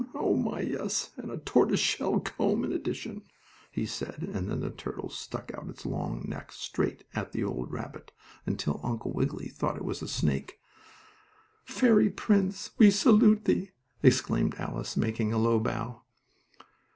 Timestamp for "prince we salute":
12.09-13.45